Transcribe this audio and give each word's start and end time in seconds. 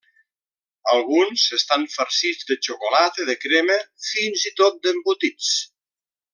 Alguns 0.93 1.43
estan 1.57 1.85
farcits 1.97 2.49
de 2.53 2.57
xocolata, 2.69 3.29
de 3.29 3.37
crema, 3.45 3.79
fins 4.09 4.49
i 4.53 4.55
tot 4.63 4.85
d'embotits. 4.89 5.55